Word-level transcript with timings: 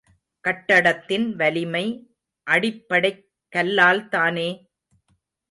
கட்டடத்தின் 0.43 1.35
வலிமை 1.35 1.83
அடிப்படைக் 2.47 3.21
கல்லால்தானே! 3.53 4.49